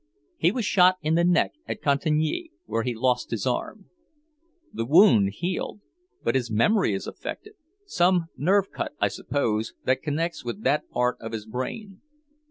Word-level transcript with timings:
He 0.37 0.51
was 0.51 0.65
shot 0.65 0.95
in 1.03 1.13
the 1.13 1.23
neck 1.23 1.51
at 1.67 1.79
Cantigny, 1.83 2.49
where 2.65 2.81
he 2.81 2.95
lost 2.95 3.29
his 3.29 3.45
arm. 3.45 3.91
The 4.73 4.83
wound 4.87 5.29
healed, 5.29 5.79
but 6.23 6.33
his 6.33 6.49
memory 6.49 6.95
is 6.95 7.05
affected; 7.05 7.53
some 7.85 8.25
nerve 8.35 8.71
cut, 8.71 8.93
I 8.99 9.09
suppose, 9.09 9.75
that 9.83 10.01
connects 10.01 10.43
with 10.43 10.63
that 10.63 10.89
part 10.89 11.17
of 11.19 11.33
his 11.33 11.45
brain. 11.45 12.01